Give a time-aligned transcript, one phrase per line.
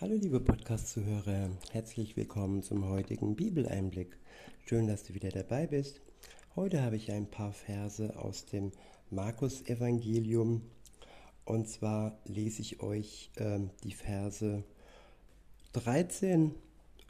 [0.00, 4.16] Hallo liebe Podcast-Zuhörer, herzlich willkommen zum heutigen Bibeleinblick.
[4.64, 6.00] Schön, dass du wieder dabei bist.
[6.54, 8.70] Heute habe ich ein paar Verse aus dem
[9.10, 10.62] Markus-Evangelium
[11.44, 14.62] und zwar lese ich euch äh, die Verse
[15.72, 16.54] 13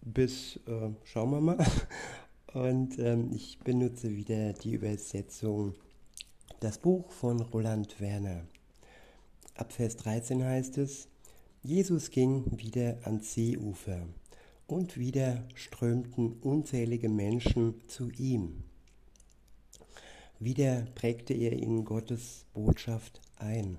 [0.00, 1.66] bis, äh, schauen wir mal,
[2.54, 5.74] und ähm, ich benutze wieder die Übersetzung,
[6.60, 8.46] das Buch von Roland Werner.
[9.54, 11.10] Ab Vers 13 heißt es,
[11.62, 14.06] Jesus ging wieder ans Seeufer,
[14.66, 18.62] und wieder strömten unzählige Menschen zu ihm.
[20.38, 23.76] Wieder prägte er ihnen Gottes Botschaft ein.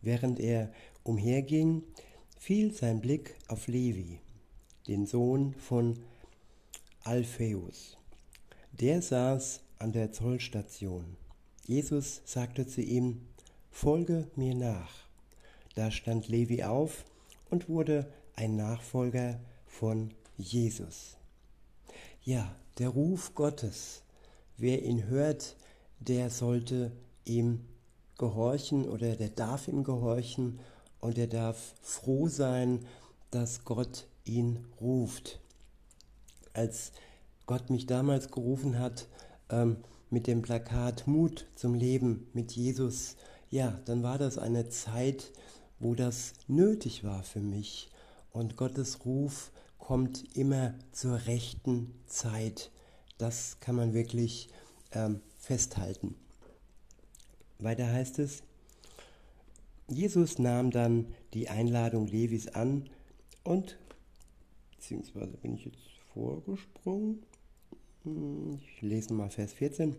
[0.00, 1.82] Während er umherging,
[2.38, 4.20] fiel sein Blick auf Levi,
[4.86, 5.98] den Sohn von
[7.02, 7.96] Alpheus.
[8.70, 11.16] Der saß an der Zollstation.
[11.66, 13.22] Jesus sagte zu ihm,
[13.70, 15.11] Folge mir nach.
[15.74, 17.04] Da stand Levi auf
[17.50, 21.16] und wurde ein Nachfolger von Jesus.
[22.22, 24.02] Ja, der Ruf Gottes,
[24.56, 25.56] wer ihn hört,
[26.00, 26.92] der sollte
[27.24, 27.64] ihm
[28.18, 30.58] gehorchen oder der darf ihm gehorchen
[31.00, 32.86] und er darf froh sein,
[33.30, 35.40] dass Gott ihn ruft.
[36.52, 36.92] Als
[37.46, 39.08] Gott mich damals gerufen hat
[39.50, 39.78] ähm,
[40.10, 43.16] mit dem Plakat Mut zum Leben mit Jesus,
[43.50, 45.32] ja, dann war das eine Zeit,
[45.82, 47.90] wo das nötig war für mich.
[48.30, 52.70] Und Gottes Ruf kommt immer zur rechten Zeit.
[53.18, 54.48] Das kann man wirklich
[54.92, 56.14] ähm, festhalten.
[57.58, 58.42] Weiter heißt es,
[59.88, 62.88] Jesus nahm dann die Einladung Levis an
[63.42, 63.76] und,
[64.76, 67.22] beziehungsweise bin ich jetzt vorgesprungen,
[68.04, 69.96] hm, ich lese mal Vers 14.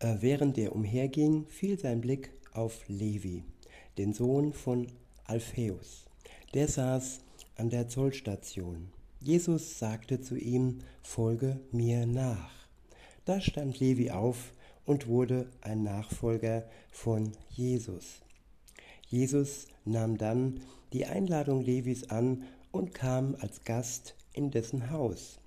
[0.00, 3.44] Äh, während er umherging, fiel sein Blick auf Levi,
[3.98, 4.86] den Sohn von
[5.24, 6.06] Alpheus.
[6.54, 7.20] Der saß
[7.56, 8.88] an der Zollstation.
[9.20, 12.50] Jesus sagte zu ihm, folge mir nach.
[13.24, 14.52] Da stand Levi auf
[14.84, 18.20] und wurde ein Nachfolger von Jesus.
[19.08, 20.60] Jesus nahm dann
[20.92, 25.38] die Einladung Levis an und kam als Gast in dessen Haus.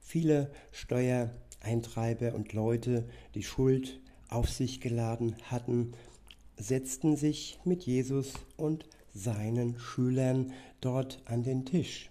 [0.00, 5.92] Viele Steuereintreiber und Leute, die Schuld auf sich geladen hatten,
[6.58, 12.10] setzten sich mit Jesus und seinen Schülern dort an den Tisch.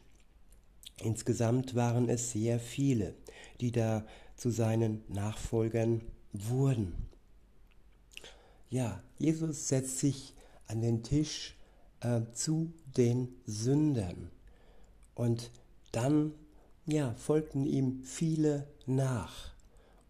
[1.02, 3.14] Insgesamt waren es sehr viele,
[3.62, 6.02] die da zu seinen Nachfolgern
[6.34, 6.94] wurden.
[8.70, 10.34] Ja, Jesus setzt sich
[10.68, 11.56] an den Tisch
[12.02, 14.30] äh, zu den Sündern.
[15.16, 15.52] Und
[15.92, 16.34] dann
[16.86, 19.52] ja, folgten ihm viele nach.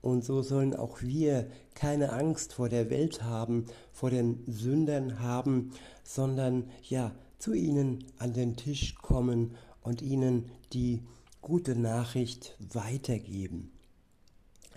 [0.02, 5.72] Und so sollen auch wir keine Angst vor der Welt haben, vor den Sündern haben,
[6.04, 11.04] sondern ja, zu ihnen an den Tisch kommen und ihnen die
[11.42, 13.72] gute Nachricht weitergeben.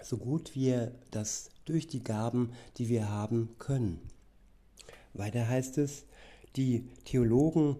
[0.02, 4.00] So gut wir das durch die Gaben, die wir haben können.
[5.12, 6.04] Weiter heißt es,
[6.56, 7.76] die Theologen,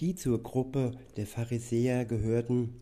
[0.00, 2.80] die zur Gruppe der Pharisäer gehörten,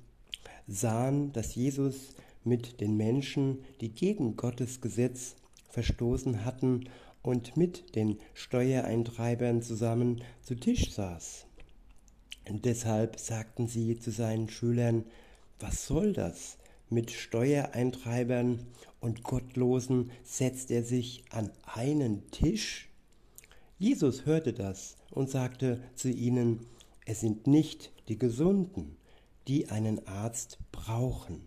[0.67, 2.15] sahen, dass Jesus
[2.45, 5.37] mit den Menschen, die gegen Gottes Gesetz
[5.71, 6.89] verstoßen hatten
[7.23, 11.47] und mit den Steuereintreibern zusammen zu Tisch saß.
[12.49, 15.05] Und deshalb sagten sie zu seinen Schülern,
[15.61, 16.59] was soll das?
[16.91, 18.67] Mit Steuereintreibern
[19.01, 22.89] und Gottlosen setzt er sich an einen Tisch?
[23.79, 26.67] Jesus hörte das und sagte zu ihnen,
[27.07, 28.97] es sind nicht die Gesunden,
[29.49, 31.47] die einen Arzt brauchen,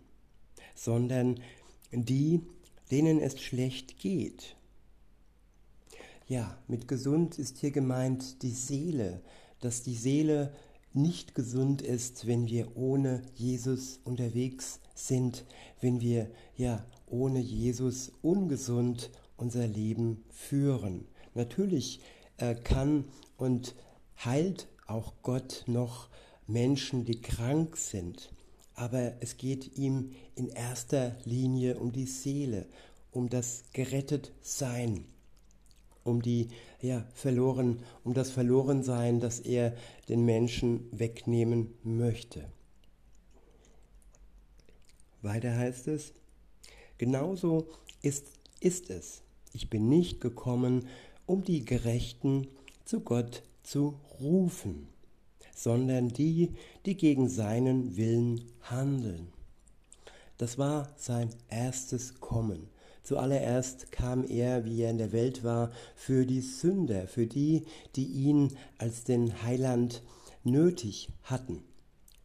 [0.76, 1.40] sondern
[1.90, 2.40] die,
[2.92, 4.54] denen es schlecht geht.
[6.28, 9.20] Ja, mit gesund ist hier gemeint die Seele,
[9.60, 10.52] dass die Seele
[10.92, 15.44] nicht gesund ist, wenn wir ohne Jesus unterwegs sind,
[15.80, 21.06] wenn wir ja ohne Jesus ungesund unser Leben führen.
[21.34, 22.00] Natürlich
[22.38, 23.04] äh, kann
[23.36, 23.74] und
[24.24, 26.08] heilt auch Gott noch
[26.46, 28.30] Menschen, die krank sind.
[28.76, 32.66] Aber es geht ihm in erster Linie um die Seele,
[33.10, 35.06] um das Gerettetsein,
[36.04, 36.48] um die
[36.82, 39.74] ja verloren, um das Verlorensein, das er
[40.10, 42.44] den Menschen wegnehmen möchte.
[45.22, 46.12] Weiter heißt es:
[46.98, 47.68] Genauso
[48.02, 48.26] ist,
[48.60, 49.22] ist es.
[49.54, 50.86] Ich bin nicht gekommen,
[51.24, 52.46] um die Gerechten
[52.84, 54.86] zu Gott zu rufen
[55.56, 56.54] sondern die,
[56.84, 59.28] die gegen seinen Willen handeln.
[60.38, 62.68] Das war sein erstes Kommen,
[63.06, 67.62] Zuallererst kam er, wie er in der Welt war, für die Sünder, für die,
[67.94, 70.02] die ihn als den Heiland
[70.42, 71.62] nötig hatten.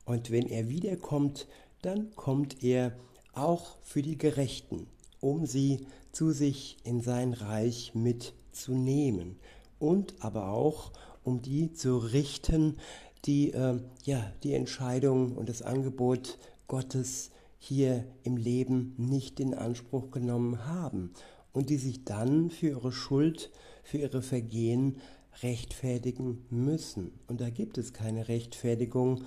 [0.06, 1.48] Und wenn er wiederkommt,
[1.84, 2.94] dann kommt er
[3.34, 4.88] auch für die Gerechten,
[5.20, 9.38] um sie zu sich in sein Reich mitzunehmen
[9.78, 10.94] und aber auch
[11.24, 12.78] um die zu richten,
[13.26, 16.38] die äh, ja die Entscheidung und das Angebot
[16.68, 21.12] Gottes hier im Leben nicht in Anspruch genommen haben
[21.54, 23.52] und die sich dann für ihre Schuld,
[23.84, 24.98] für ihre Vergehen
[25.44, 27.12] rechtfertigen müssen.
[27.28, 29.24] Und da gibt es keine Rechtfertigung,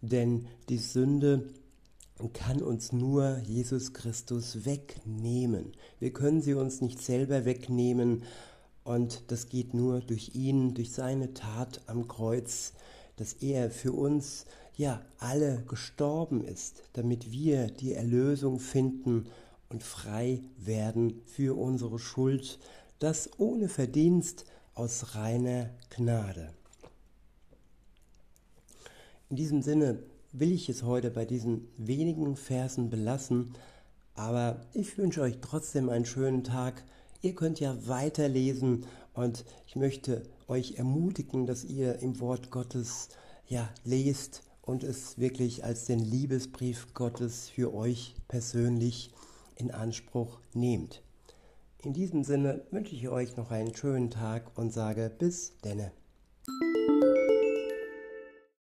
[0.00, 1.48] denn die Sünde
[2.32, 5.72] kann uns nur Jesus Christus wegnehmen.
[6.00, 8.22] Wir können sie uns nicht selber wegnehmen
[8.84, 12.72] und das geht nur durch ihn, durch seine Tat am Kreuz,
[13.16, 14.46] dass er für uns
[14.76, 19.26] ja alle gestorben ist, damit wir die Erlösung finden
[19.68, 22.58] und frei werden für unsere Schuld,
[22.98, 26.52] das ohne Verdienst aus reiner Gnade.
[29.28, 29.98] In diesem Sinne
[30.32, 33.54] will ich es heute bei diesen wenigen Versen belassen,
[34.14, 36.84] aber ich wünsche euch trotzdem einen schönen Tag.
[37.22, 38.84] Ihr könnt ja weiterlesen
[39.14, 43.08] und ich möchte euch ermutigen, dass ihr im Wort Gottes
[43.46, 49.12] ja lest und es wirklich als den Liebesbrief Gottes für euch persönlich
[49.56, 51.02] in Anspruch nehmt.
[51.82, 55.92] In diesem Sinne wünsche ich euch noch einen schönen Tag und sage bis denne.